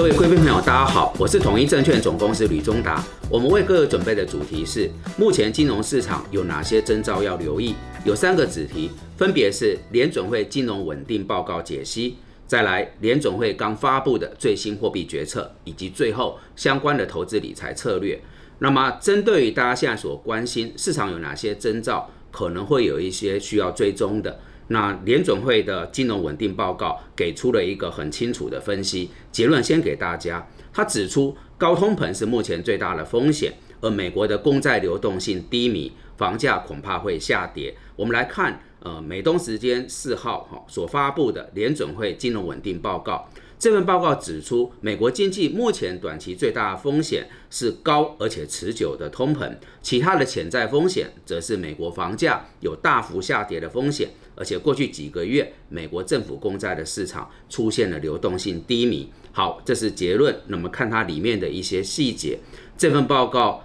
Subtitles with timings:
[0.00, 3.04] 各位贵宾朋友，大家好，我是统一证券总公司吕中达。
[3.28, 7.74] 我们为各位准备的主题是：目前金融市场有哪些征兆要留意？
[8.06, 12.16] 有三个子题，分别是联准会金融稳定报告解析，
[12.46, 18.18] 再来联准会刚发布的最新货币决策，以及最后相关的投资理财策略。
[18.60, 24.40] 那么，针对于大家现在所关心市场有哪些征兆，可能会有一些需要追踪的。
[24.72, 30.46] 那联准会的金融稳定报告给出了一个很清楚的分析结论，先给大家。
[30.72, 37.74] 他指出，高通膨是目前最大的风险，而美国的公债流动性低迷，房价恐怕会下跌。
[37.96, 43.28] 我们来看，呃，美东时间四号哈所发布的联准会金融稳定报告。
[43.58, 54.08] 这份报告指出，美国经济目前短期最大的风险是高而且持久的通膨，其他的潜在风险则是美国房价有大幅下跌的风险，
[54.40, 59.06] 而且过去几个月美国政府公债的市场出现了流动性低迷。
[59.32, 60.34] 好，这是结论。
[60.46, 62.38] 那么看它里面的一些细节，
[62.78, 63.62] 这份报告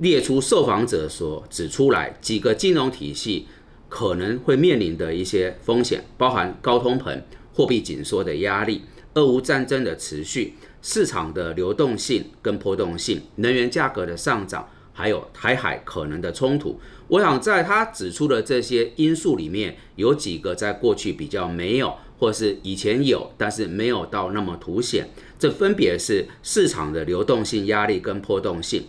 [0.00, 3.46] 列出受访者所指出来几个金融体系
[3.88, 7.22] 可能会面临的一些风险，包含高通膨、
[7.54, 8.82] 货币紧缩的压力。
[9.14, 25.08] 俄乌战争的持续、市场的流动性跟波动性、能源价格的上涨，还有台海可能的冲突，我想在他指出的这些因素里面，有几个在过去比较没有，或是以前有，但是没有到那么凸显。
[25.38, 28.84] 这分别是市场的流动性压力跟波动性。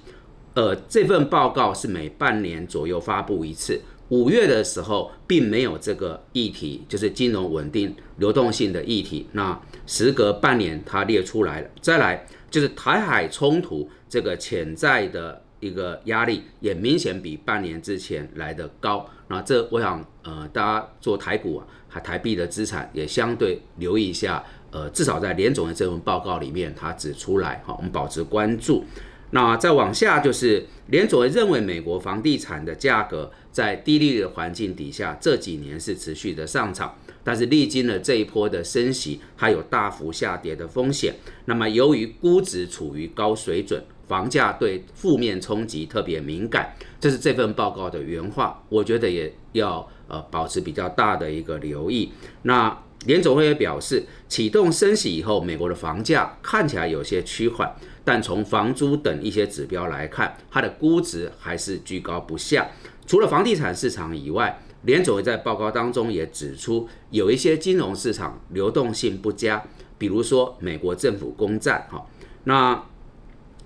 [0.53, 3.81] 呃，这份报告是每半年左右发布一次。
[4.09, 9.25] 五月的时候，并没有这个议题，就是金融稳定、流动性的议题。
[9.31, 11.69] 那时隔半年，它列出来了。
[11.81, 19.09] 再来就是台海冲突这个潜在的一个压力，也明显比半年之前来的高。
[19.27, 24.43] 那这我想，呃，大家做台股啊，还台币的资产也相对留意一下。
[24.71, 28.83] 呃，至少在联总的这份报告里面，它指出来，哈，我们保持关注。
[29.29, 41.13] 那再往下就是联总会认为美国房地产的价格在低利率的环境底下，这几年是持续的上涨，但是历经了这一波的升息，它有大幅下跌的风险。
[41.45, 48.63] 那么由于估值处于高水准，房价对负面冲击特别敏感，这是这份报告的原话。
[48.69, 52.11] 我觉得也要呃保持比较大的一个留意。
[52.43, 57.73] 那联总会也表示，启动升息以后，美国的房价看起来有些趋缓。
[58.05, 62.69] 但从房租等一些指标来看，它的估值还是居高不下。
[63.05, 69.63] 除了房地产市场以外，联总会在报告当中也指出，有一些金融市场流动性不佳，
[69.97, 71.87] 比如说美国政府公债。
[71.89, 72.05] 哈，
[72.43, 72.83] 那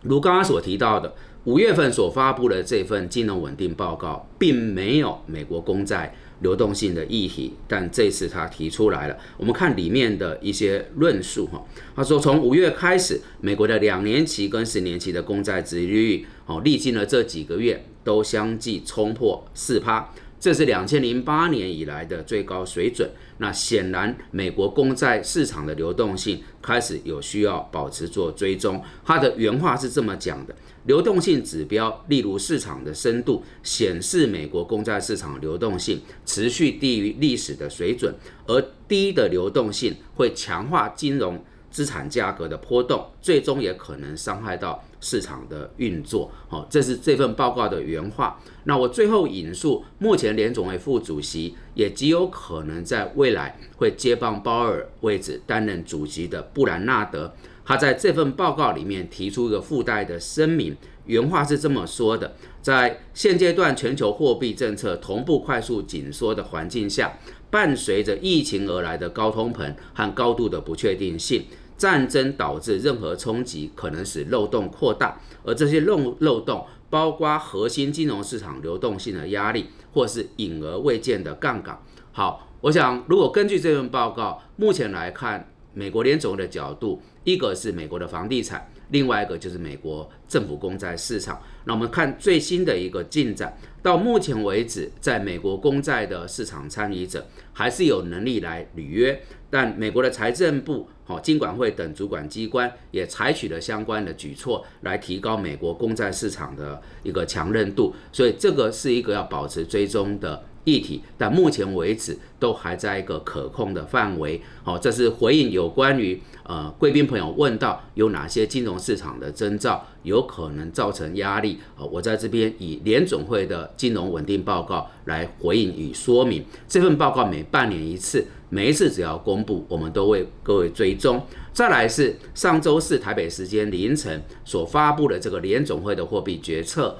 [0.04, 1.14] 如刚刚所提到的，
[1.46, 6.16] 五月份所发布的这份金融稳定报告，并没有美国公债。
[6.42, 9.18] 流动性的议题，但这次他提出来了。
[9.38, 11.66] 我们看里面的一些论述哈，
[11.96, 20.14] 他说从五月开始，美国的两年期跟十年期的公债殖利率，哦，历经了这几个月都相继冲破四趴，
[20.48, 23.10] 这是两千零八年以来的最高水准。
[23.40, 28.82] 那显然，美国公债市场的流动性开始有需要保持做追踪。
[29.04, 30.56] 他的原话是这么讲的。
[30.86, 38.16] 流动性指标，例如市场的深度，显示美国公债市场流动性持续低于历史的水准，
[38.46, 41.44] 而低的流动性会强化金融
[41.78, 46.32] 资产价格的波动，最终也可能伤害到市场的运作。
[46.48, 48.42] 好，这是这份报告的原话。
[48.64, 57.32] 那我最后引述，目前联总会副主席也极有可能在未来会接棒鲍尔位置担任主席的布兰纳德。
[57.64, 67.20] 他在这份报告里面提出一个附带的声明，原话是这么说的：在现阶段全球货币政策同步快速紧缩的环境下，
[67.52, 71.46] 伴随着疫情而来的高通膨和高度的不确定性，
[71.78, 81.82] 战争导致任何冲击可能使漏洞扩大，而这些漏漏洞包括核心金融市场流动性的压力，或是隐而未见的杠杆。
[82.12, 85.50] 好，我想如果根据这份报告，目前来看。
[85.74, 91.42] 美国联总的角度，一个是美国的房地产，另外一个就是美国政府公债市场。
[91.66, 110.44] 那我们看最新的一个进展，到目前为止，在美国公债的市场参与者还是有能力来履约，但美国的财政部、好金管会等主管机关也采取了相关的举措来提高美国公债市场的一个强韧度，所以这个是一个要保持追踪的。
[110.68, 114.42] 议题，但目前为止都还在一个可控的范围。
[114.64, 121.58] 好，这是回应有关于呃贵宾朋友问到有哪些金融市场的征兆有可能造成压力。
[121.78, 126.44] 呃，我在这边以联总会的金融稳定报告来回应与说明。
[126.68, 131.26] 这份报告每半年一次，每一次只要公布，我们都为各位追踪。
[131.54, 136.98] 再来是上周四台北时间凌晨所发布的这个联总会的货币决策。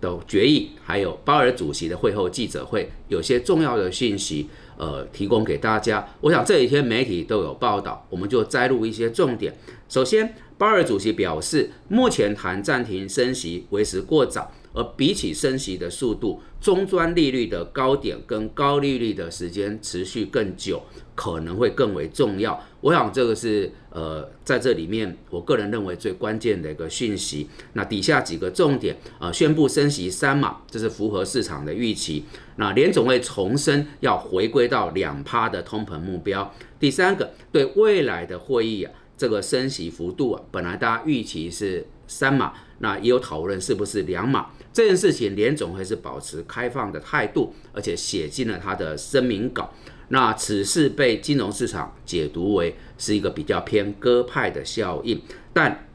[0.00, 6.08] 的决议，还有鲍尔主席的会后记者会，有些重要的信息，呃，提供给大家。
[6.20, 9.54] 我想这几天媒体都有报道，我们就摘录一些重点。
[9.88, 14.52] 首先，鲍尔主席表示，目前谈暂停升息为时过早。
[14.78, 20.80] 而比起升息的速度，中专利率的高点跟高利率的时间持续更久，
[21.16, 22.64] 可能会更为重要。
[22.80, 27.48] 我想这个是呃在这里面，我个人认为最关键的一个讯息。
[27.72, 32.24] 那底下几个重点啊，宣布升息三码，这是符合市场的预期。
[32.54, 36.54] 那联总会重申要回归到两趴的通膨目标。
[36.78, 44.48] 第三个，对未来的会议啊，这个升息幅度啊，本来大家预期是三码，那也有讨论是不是两码。
[44.72, 49.72] 这件事情，联总会是保持开放的态度，而且写进了他的声明稿。
[50.08, 55.20] 那此事被金融市场解读为是一个比较偏鸽派的效应。
[55.52, 55.86] 但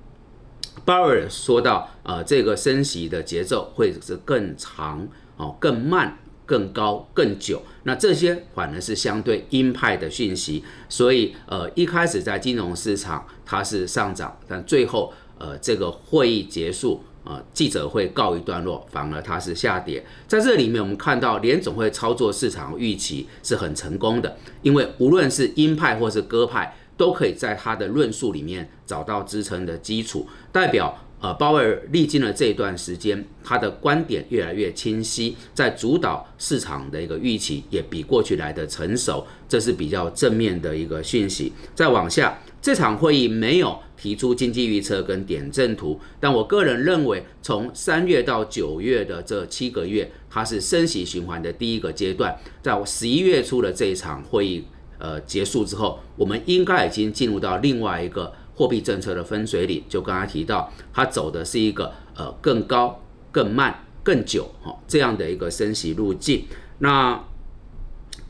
[0.86, 5.08] 鲍尔说到，呃，这个升息的节奏会是更长、
[5.38, 7.64] 哦更慢、更高、更久。
[7.84, 10.64] 那这些反而是相对鹰派的讯息。
[10.90, 17.04] 所以，呃，一开始在金融市场它是上涨，但最后，呃，这个会议结束。
[17.26, 20.06] 呃，记者会告一段落，反而它是下跌。
[20.28, 41.54] 在这里面，我们看到联总会操作市场预期是很成功的，因为无论是鹰派或是鸽派，都可以在他的论述里面找到支撑的基础，代表呃鲍威尔历经了这一段时间，他的观点越来越清晰，在主导市场的一个预期也比过去来的成熟，这是比较正面的一个讯息。
[41.74, 42.38] 再往下。
[42.64, 52.34] 这场会议没有提出经济预测跟点阵图，但我个人认为，从三月到九月的这七个月，它是升息循环的第一个阶段。
[52.62, 54.64] 在十一月初的这一场会议
[54.98, 59.84] 呃结束之后，我们应该已经进入到另外一个货币政策的分水岭。
[59.90, 66.46] 就刚才提到，它走的是一个呃更高、更慢、更久哈这样的一个升息路径。
[66.80, 67.22] 那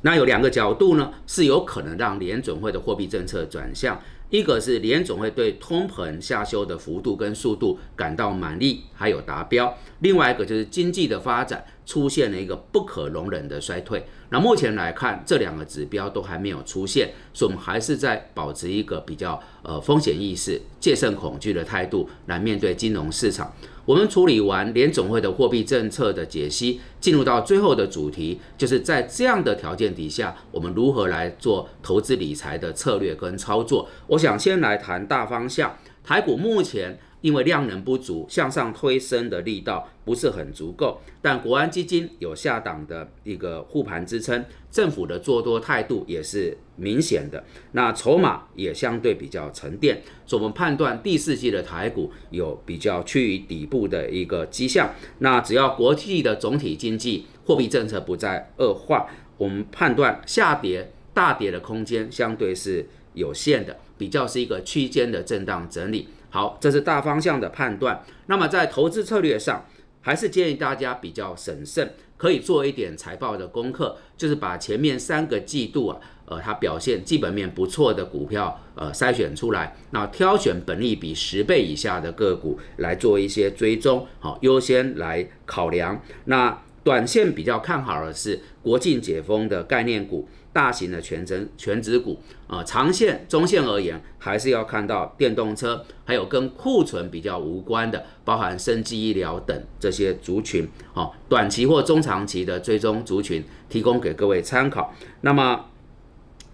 [0.01, 4.01] 那有两个角度呢，是有可能让联准会的货币政策转向。
[4.29, 9.67] 一个是联总会对通膨下修的幅度跟速度感到满意，还有达标；
[9.99, 14.05] 另外一个就是经济的发展出现了一个不可容忍的衰退。
[14.29, 23.53] 那目前来看，这两个指标都还没有出现，所以我们还是在保持一个比较呃风险意识、戒慎恐惧的态度来面对金融市场。
[23.85, 33.89] 我们处理完联总会的货币政策的解析，进入到最后的主题，就是在这样的条件底下，我们如何来做投资理财的策略跟操作。
[34.07, 36.97] 我想先来谈大方向，台股目前。
[37.23, 47.41] 因为量能不足，向上推升的力道不是很足够，但国安基金有下档的一个护盘支撑，政府的做多态度也是明显的，
[47.71, 54.93] 那筹码也相对比较沉淀，所以我们判断第四季的台股有比较趋于底部的一个迹象。
[55.19, 66.09] 那只要国际的总体经济货币政策不再恶化，我们判断下跌大跌的空间相对是有限的，比较是一个区间的震荡整理。
[66.33, 68.03] 好，这是大方向的判断。
[68.25, 69.63] 那么在投资策略上，
[70.01, 86.01] 还是建议大家比较审慎，可以做一点财报的功课，就是把前面三个季度啊，呃，它表现基本面不错的股票，呃，筛选出来，那挑选本利比十倍以下的个股来做一些追踪，好，优先来考量。
[86.25, 90.27] 那短线比较看好的是国境解封的概念股。
[90.53, 104.93] 大型的全真全指股啊，长线、中线而言，还是要看到电动车，还有跟库存比较无关的，包含生技医疗等这些族群，哦，短期或中长期的追踪族群，提供给各位参考。
[105.21, 105.65] 那么，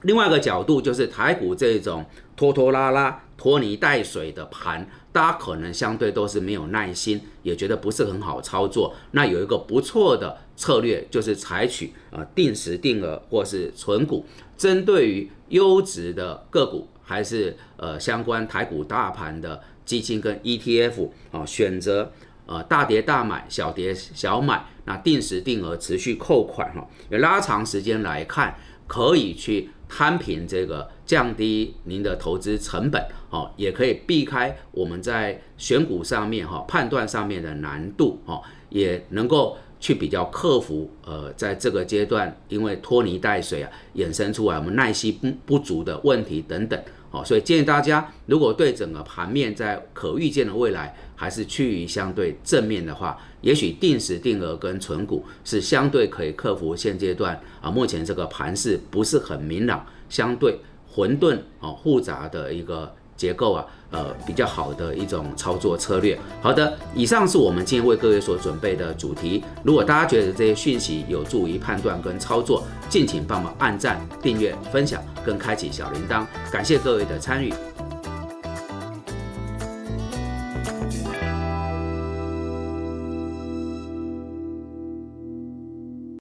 [0.04, 2.06] 另外一个角度就是台股这种
[2.38, 4.86] 拖拖拉拉、拖泥带水的盘。
[5.13, 8.93] 大家可能相对都是没有耐心，也觉得不是很好操作。
[9.12, 22.12] 那有一个不错的策略，就是采取呃定时定额或是存股，针对于优质的个股，还是呃相关台股大盘的基金跟 ETF 啊，选择
[22.46, 28.55] 呃大跌大买，小跌小买，那定时定额持续扣款哈，拉长时间来看，
[28.86, 29.72] 可以去。
[29.89, 46.79] 摊平这个，降低您的投资成本，哦，也可以避开我们在选股上面哈判断上面的难度，哦，也能够去比较克服呃在这个阶段因为拖泥带水啊衍生出来我们耐心不不足的问题等等。
[47.10, 62.94] 好，所以建议大家，如果对整个盘面在可预见的未来还是趋于相对正面的话，也许定时定额跟存股是相对可以克服现阶段啊目前这个盘势不是很明朗、相对混沌啊复杂的一个。
[63.20, 66.18] 结构啊，呃，比较好的一种操作策略。
[66.42, 69.44] 好的，以上是我们今天为各位所准备的主题。
[69.62, 76.26] 如果大家觉得这些讯息有助于判断跟操作，敬请帮忙按赞、订阅、分享跟开启小铃铛。
[76.52, 77.54] 感谢各位的参与。